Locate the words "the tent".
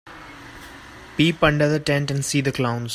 1.69-2.09